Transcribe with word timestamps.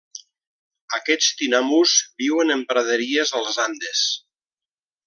Aquests 0.99 1.27
tinamús 1.41 1.93
viuen 2.25 2.55
en 2.57 2.65
praderies 2.73 3.39
als 3.43 3.63
Andes. 3.69 4.07